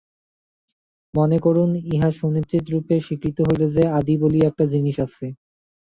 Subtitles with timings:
[1.13, 5.25] মনে করুন, ইহা সুনিশ্চিতরূপে স্বীকৃত হইল যে, আদি বলিয়া একটা জিনিষ আছে।